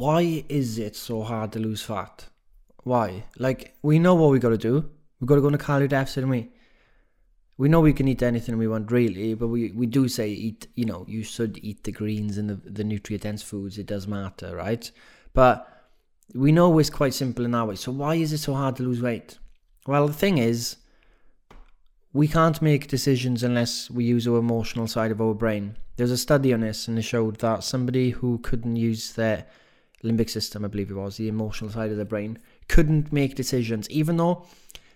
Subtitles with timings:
[0.00, 2.24] why is it so hard to lose fat?
[2.84, 3.24] Why?
[3.38, 4.88] Like, we know what we got to do.
[5.20, 6.50] We've got to go a calorie deficit, and we
[7.58, 9.34] we know we can eat anything we want, really.
[9.34, 10.68] But we, we do say eat.
[10.74, 13.76] You know, you should eat the greens and the the nutrient dense foods.
[13.76, 14.90] It does matter, right?
[15.34, 15.68] But
[16.34, 17.76] we know it's quite simple in that way.
[17.76, 19.38] So why is it so hard to lose weight?
[19.86, 20.76] Well, the thing is,
[22.14, 25.76] we can't make decisions unless we use our emotional side of our brain.
[25.96, 29.46] There's a study on this, and it showed that somebody who couldn't use their
[30.02, 33.88] limbic system, I believe it was, the emotional side of the brain, couldn't make decisions,
[33.90, 34.46] even though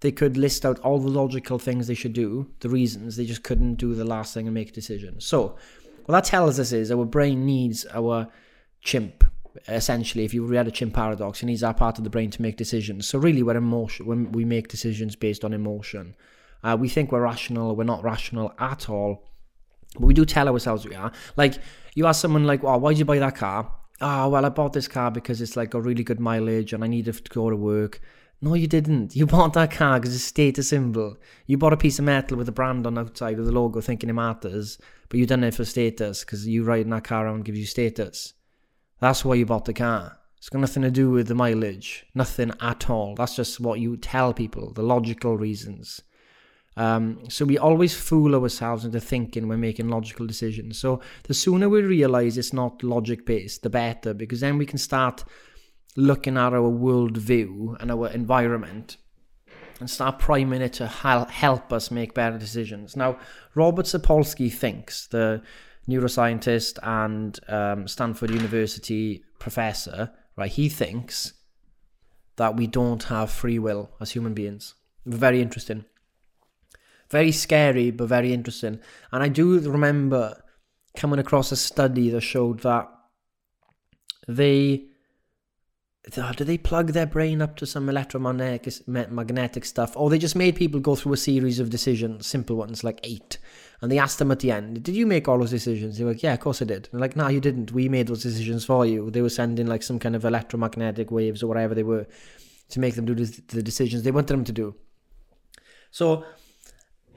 [0.00, 3.42] they could list out all the logical things they should do, the reasons, they just
[3.42, 5.20] couldn't do the last thing and make a decision.
[5.20, 5.56] So,
[6.06, 8.28] what that tells us is our brain needs our
[8.80, 9.24] chimp.
[9.66, 12.42] Essentially, if you read a chimp paradox, it needs that part of the brain to
[12.42, 13.08] make decisions.
[13.08, 16.14] So, really, we're emotion when we make decisions based on emotion.
[16.62, 19.24] Uh, we think we're rational, we're not rational at all.
[19.94, 21.12] But we do tell ourselves we are.
[21.36, 21.54] Like,
[21.94, 23.72] you ask someone, like, why did you buy that car?
[24.00, 26.86] Oh, well, I bought this car because it's like a really good mileage and I
[26.86, 28.00] need it to go to work.
[28.40, 29.16] No, you didn't.
[29.16, 31.16] You bought that car because it's a status symbol.
[31.46, 33.80] You bought a piece of metal with a brand on the outside with a logo
[33.80, 37.44] thinking it matters, but you done it for status because you riding that car around
[37.44, 38.34] gives you status.
[39.00, 40.18] That's why you bought the car.
[40.36, 42.06] It's got nothing to do with the mileage.
[42.14, 43.16] Nothing at all.
[43.16, 46.00] That's just what you tell people, the logical reasons.
[46.78, 50.78] Um, so we always fool ourselves into thinking we're making logical decisions.
[50.78, 54.78] So the sooner we realize it's not logic based, the better, because then we can
[54.78, 55.24] start
[55.96, 58.96] looking at our worldview and our environment
[59.80, 62.96] and start priming it to help us make better decisions.
[62.96, 63.18] Now,
[63.56, 65.42] Robert Sapolsky thinks, the
[65.88, 70.50] neuroscientist and um, Stanford University professor, right?
[70.50, 71.32] He thinks
[72.36, 74.74] that we don't have free will as human beings.
[75.04, 75.84] Very interesting.
[77.10, 78.80] Very scary, but very interesting.
[79.12, 80.42] And I do remember
[80.96, 82.88] coming across a study that showed that
[84.26, 84.84] they
[86.36, 90.56] do they plug their brain up to some electromagnetic magnetic stuff or they just made
[90.56, 93.38] people go through a series of decisions simple ones like eight.
[93.80, 95.98] And they asked them at the end did you make all those decisions?
[95.98, 96.88] They were like yeah of course i did.
[96.92, 97.72] And like no you didn't.
[97.72, 99.10] We made those decisions for you.
[99.10, 102.06] They were sending like some kind of electromagnetic waves or whatever they were
[102.70, 104.74] to make them do the decisions they wanted them to do.
[105.90, 106.24] So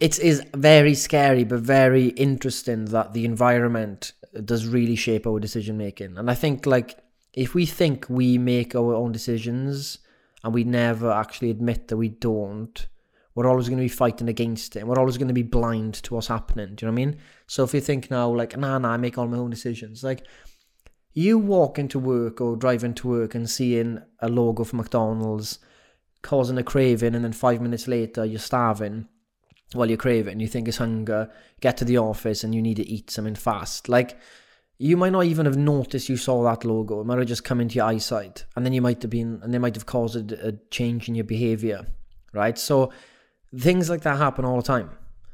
[0.00, 4.12] it is very scary but very interesting that the environment
[4.44, 6.98] does really shape our decision making and i think like
[7.32, 9.98] if we think we make our own decisions
[10.42, 12.86] and we never actually admit that we don't
[13.34, 14.80] we're always going to be fighting against it.
[14.80, 16.74] And we're always going to be blind to what's happening.
[16.74, 17.18] Do you know what i mean?
[17.46, 20.26] So if you think now like nah nah i make all my own decisions like
[21.12, 25.58] you walk into work or drive into work and seeing a logo for mcdonald's
[26.22, 29.08] causing a craving and then five minutes later you're starving
[29.72, 32.62] while you crave it and you think it's hunger, get to the office and you
[32.62, 33.88] need to eat something fast.
[33.88, 34.18] Like,
[34.78, 37.00] you might not even have noticed you saw that logo.
[37.00, 38.46] It might have just come into your eyesight.
[38.56, 41.14] And then you might have been, and they might have caused a, a change in
[41.14, 41.86] your behavior,
[42.32, 42.58] right?
[42.58, 42.90] So,
[43.56, 44.90] things like that happen all the time.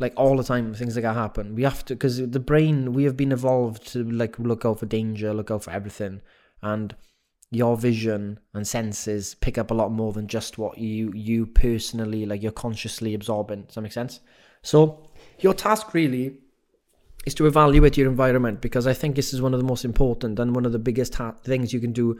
[0.00, 1.54] Like, all the time, things like that happen.
[1.54, 4.86] We have to, because the brain, we have been evolved to, like, look out for
[4.86, 6.20] danger, look out for everything.
[6.60, 6.94] And
[7.50, 12.26] your vision and senses pick up a lot more than just what you you personally
[12.26, 13.62] like you're consciously absorbing.
[13.62, 14.20] Does that make sense?
[14.62, 15.08] So
[15.40, 16.36] your task really
[17.26, 20.38] is to evaluate your environment because i think this is one of the most important
[20.38, 22.18] and one of the biggest things you can do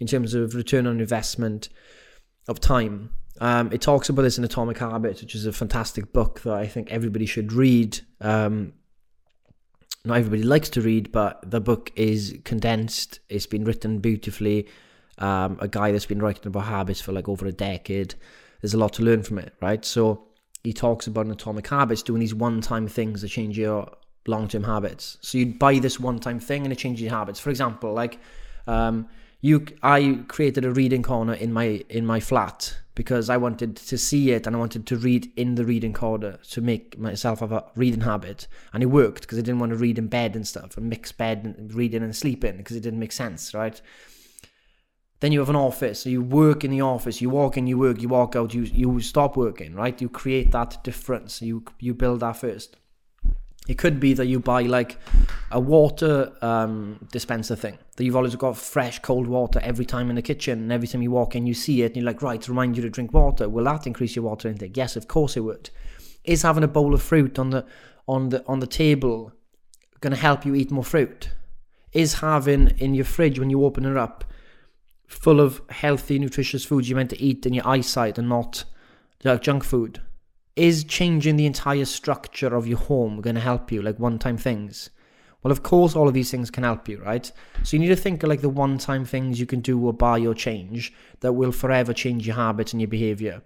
[0.00, 1.68] in terms of return on investment
[2.48, 3.10] of time.
[3.40, 6.66] Um, it talks about this in atomic habits which is a fantastic book that i
[6.66, 8.00] think everybody should read.
[8.20, 8.72] Um,
[10.06, 13.20] not everybody likes to read, but the book is condensed.
[13.28, 14.68] It's been written beautifully.
[15.18, 18.14] Um, a guy that's been writing about habits for like over a decade.
[18.60, 19.84] There's a lot to learn from it, right?
[19.84, 20.26] So
[20.62, 23.90] he talks about an atomic habits, doing these one-time things that change your
[24.26, 25.18] long-term habits.
[25.20, 27.40] So you buy this one-time thing and it changes your habits.
[27.40, 28.18] For example, like
[28.66, 29.08] um,
[29.40, 33.98] you, I created a reading corner in my in my flat because I wanted to
[33.98, 37.52] see it and I wanted to read in the reading corner to make myself have
[37.52, 38.48] a reading habit.
[38.72, 41.12] And it worked because I didn't want to read in bed and stuff and mix
[41.12, 43.80] bed and reading and sleeping because it didn't make sense, right?
[45.20, 47.78] Then you have an office, so you work in the office, you walk in, you
[47.78, 49.98] work, you walk out, you you stop working, right?
[50.00, 52.76] You create that difference, you you build that first.
[53.68, 54.98] It could be that you buy like
[55.50, 60.16] a water um, dispenser thing that you've always got fresh cold water every time in
[60.16, 62.40] the kitchen, and every time you walk in, you see it, and you're like, right,
[62.42, 63.48] to remind you to drink water.
[63.48, 64.76] Will that increase your water intake?
[64.76, 65.70] Yes, of course it would.
[66.24, 67.64] Is having a bowl of fruit on the
[68.08, 69.32] on the on the table
[70.00, 71.30] going to help you eat more fruit?
[71.92, 74.24] Is having in your fridge when you open it up
[75.06, 78.64] full of healthy, nutritious foods you're meant to eat in your eyesight and not
[79.24, 80.00] like junk food?
[80.56, 84.38] Is changing the entire structure of your home going to help you, like one time
[84.38, 84.88] things?
[85.42, 87.30] Well, of course, all of these things can help you, right?
[87.62, 89.92] So you need to think of like the one time things you can do or
[89.92, 93.42] buy or change that will forever change your habits and your behavior.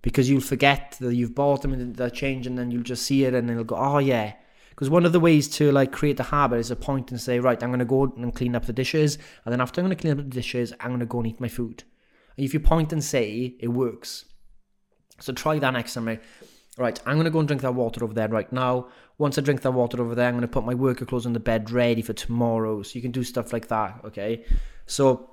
[0.00, 3.24] Because you'll forget that you've bought them and they're changing, and then you'll just see
[3.24, 4.32] it and it'll go, oh, yeah.
[4.70, 7.38] Because one of the ways to like create the habit is a point and say,
[7.38, 9.18] right, I'm going to go and clean up the dishes.
[9.44, 11.26] And then after I'm going to clean up the dishes, I'm going to go and
[11.26, 11.84] eat my food.
[12.36, 14.24] And if you point and say, it works.
[15.20, 16.18] So try that next time.
[16.78, 18.88] Right, I'm going to go and drink that water over there right now.
[19.16, 21.32] Once I drink that water over there, I'm going to put my worker clothes on
[21.32, 22.82] the bed ready for tomorrow.
[22.82, 24.44] So you can do stuff like that, okay?
[24.84, 25.30] So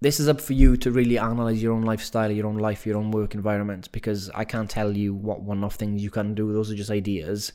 [0.00, 2.96] this is up for you to really analyze your own lifestyle, your own life, your
[2.96, 6.52] own work environment because I can't tell you what one off things you can do.
[6.52, 7.52] Those are just ideas.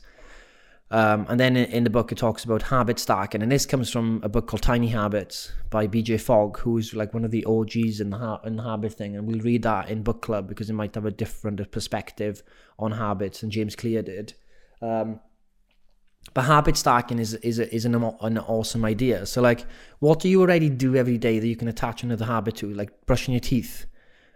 [0.90, 3.42] Um, and then in, the book, it talks about habit stacking.
[3.42, 7.24] And this comes from a book called Tiny Habits by BJ Fogg, who's like one
[7.24, 9.14] of the OGs in the, ha- in the habit thing.
[9.14, 12.42] And we'll read that in book club because it might have a different perspective
[12.78, 14.32] on habits than James Clear did.
[14.80, 15.20] Um,
[16.34, 19.24] but habit stacking is is is an, an awesome idea.
[19.26, 19.64] So like,
[19.98, 22.72] what do you already do every day that you can attach another habit to?
[22.72, 23.86] Like brushing your teeth.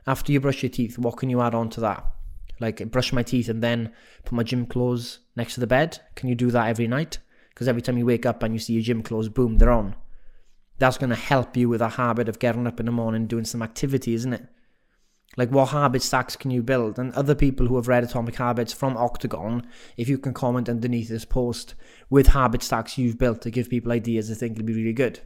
[0.07, 2.05] After you brush your teeth, what can you add on to that?
[2.63, 3.93] Like brush my teeth and then
[4.25, 5.99] put my gym clothes next to the bed.
[6.15, 7.19] Can you do that every night?
[7.51, 9.97] Because every time you wake up and you see your gym clothes, boom, they're on.
[10.79, 13.45] That's going to help you with a habit of getting up in the morning doing
[13.45, 14.47] some activity, isn't it?
[15.37, 16.99] Like, what habit stacks can you build?
[16.99, 19.67] And other people who have read Atomic Habits from Octagon,
[19.97, 21.75] if you can comment underneath this post
[22.11, 25.21] with habit stacks you've built to give people ideas, I think it'll be really good.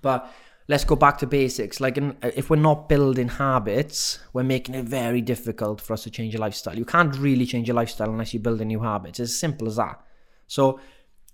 [0.00, 0.32] But
[0.72, 1.80] let's go back to basics.
[1.80, 6.04] Like, in, uh, if we're not building habits, we're making it very difficult for us
[6.04, 6.76] to change your lifestyle.
[6.76, 9.20] You can't really change your lifestyle unless you build a new habits.
[9.20, 10.00] It's as simple as that.
[10.46, 10.80] So,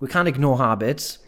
[0.01, 1.19] we can't ignore habits.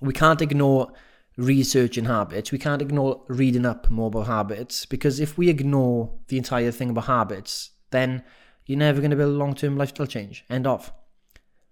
[0.00, 0.92] We can't ignore
[1.36, 2.52] researching habits.
[2.52, 6.88] We can't ignore reading up more about habits because if we ignore the entire thing
[6.88, 8.22] about habits, then
[8.64, 10.44] you're never going to build a long term lifestyle change.
[10.48, 10.90] End of.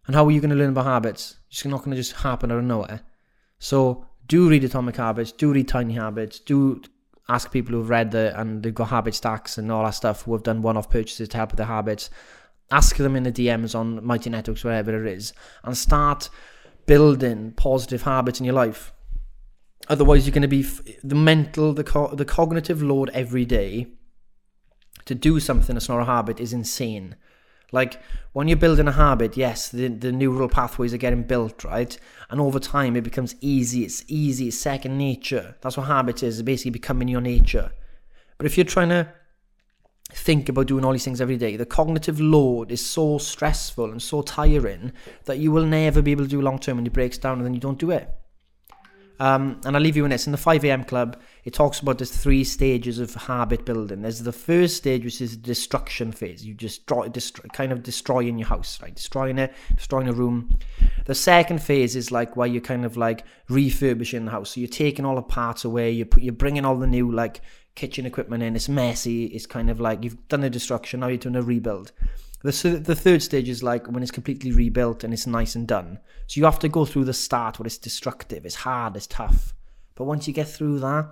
[0.07, 1.39] And how are you going to learn about habits?
[1.51, 3.01] It's not going to just happen out of nowhere.
[3.59, 6.83] So do read Atomic Habits, do read Tiny Habits, do
[7.29, 10.33] ask people who've read the and they've got habit stacks and all that stuff who
[10.33, 12.11] have done one off purchases to help with their habits.
[12.71, 15.33] Ask them in the DMs on Mighty Networks, wherever it is,
[15.63, 16.31] and start
[16.87, 18.93] building positive habits in your life
[19.89, 23.89] Otherwise, you're going to be f- the mental, the co- the cognitive load every day
[25.05, 27.17] to do something that's not a habit is insane.
[27.73, 28.01] Like
[28.35, 31.99] when you're building a habit, yes, the, the neural pathways are getting built, right?
[32.31, 33.85] And over time, it becomes easy.
[33.85, 34.49] It's easy.
[34.49, 35.57] It's second nature.
[35.63, 36.39] That's what habit is.
[36.39, 37.73] It's basically becoming your nature.
[38.37, 39.13] But if you're trying to
[40.13, 44.03] think about doing all these things every day, the cognitive load is so stressful and
[44.03, 44.93] so tiring
[45.25, 47.47] that you will never be able to do long term and it breaks down and
[47.47, 48.15] then you don't do it.
[49.23, 50.27] Um, and I'll leave you in this.
[50.27, 54.03] In the 5am club, it talks about the three stages of habit building.
[54.03, 56.45] There's the first stage, which is the destruction phase.
[56.45, 58.93] You destroy, destroy, kind of destroying your house, right?
[58.93, 60.59] Destroying it, destroying a room.
[61.07, 64.51] The second phase is like where you're kind of like refurbishing the house.
[64.51, 65.93] So you're taking all the parts away.
[65.93, 67.43] You put, you're bringing all the new like
[67.77, 68.57] kitchen equipment in.
[68.57, 69.27] It's messy.
[69.27, 70.99] It's kind of like you've done a destruction.
[70.99, 71.93] Now you're doing a rebuild.
[72.43, 76.01] The, the third stage is like when it's completely rebuilt and it's nice and done.
[76.27, 79.55] So you have to go through the start where it's destructive, it's hard, it's tough.
[79.95, 81.09] But once you get through that,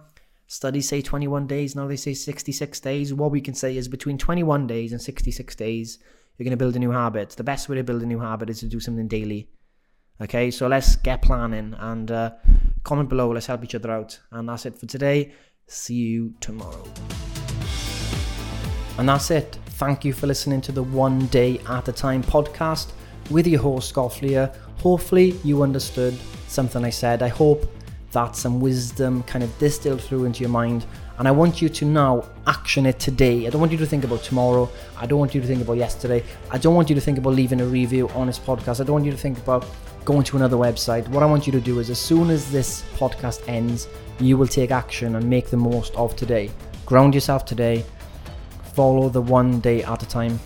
[0.49, 3.15] studies say 21 days, now they say 66 days.
[3.15, 5.99] What we can say is between 21 days and 66 days,
[6.37, 7.31] you're going to build a new habit.
[7.31, 9.49] The best way to build a new habit is to do something daily.
[10.21, 12.31] Okay, so let's get planning and uh,
[12.83, 13.31] comment below.
[13.31, 14.19] Let's help each other out.
[14.33, 15.33] And that's it for today.
[15.69, 16.85] See you tomorrow.
[18.99, 19.60] And that's it.
[19.81, 22.93] Thank you for listening to the One Day at a Time podcast
[23.31, 24.53] with your host, Scott Fleer.
[24.77, 26.15] Hopefully, you understood
[26.49, 27.23] something I said.
[27.23, 27.65] I hope
[28.13, 30.85] that some wisdom kind of distilled through into your mind.
[31.17, 33.47] And I want you to now action it today.
[33.47, 34.69] I don't want you to think about tomorrow.
[34.99, 36.23] I don't want you to think about yesterday.
[36.51, 38.83] I don't want you to think about leaving a review on this podcast.
[38.83, 39.65] I don't want you to think about
[40.05, 41.09] going to another website.
[41.09, 44.47] What I want you to do is, as soon as this podcast ends, you will
[44.47, 46.51] take action and make the most of today.
[46.85, 47.83] Ground yourself today
[48.75, 50.39] follow the one day at a time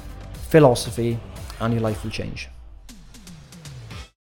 [0.48, 1.18] philosophy,
[1.60, 2.48] and your life will change.